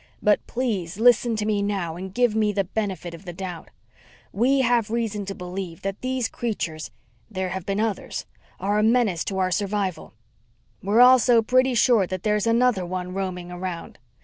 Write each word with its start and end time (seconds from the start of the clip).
But 0.19 0.43
please 0.47 0.97
listen 0.97 1.35
to 1.35 1.45
me 1.45 1.61
now 1.61 1.95
and 1.95 2.11
give 2.11 2.35
me 2.35 2.51
the 2.51 2.63
benefit 2.63 3.13
of 3.13 3.23
the 3.23 3.33
doubt. 3.33 3.69
We 4.33 4.61
have 4.61 4.89
reason 4.89 5.25
to 5.27 5.35
believe 5.35 5.83
that 5.83 6.01
these 6.01 6.27
creatures 6.27 6.89
there 7.29 7.49
have 7.49 7.67
been 7.67 7.79
others 7.79 8.25
are 8.59 8.79
a 8.79 8.83
menace 8.83 9.23
to 9.25 9.37
our 9.37 9.51
survival. 9.51 10.15
We're 10.81 11.01
also 11.01 11.43
pretty 11.43 11.75
sure 11.75 12.07
that 12.07 12.23
there's 12.23 12.47
another 12.47 12.83
one 12.83 13.13
roaming 13.13 13.51
around. 13.51 13.99